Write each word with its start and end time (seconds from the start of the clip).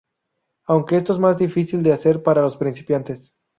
Aunque 0.65 0.95
esto 0.95 1.13
es 1.13 1.19
más 1.19 1.37
difícil 1.37 1.83
de 1.83 1.93
hacer 1.93 2.23
para 2.23 2.41
los 2.41 2.57
principiantes. 2.57 3.35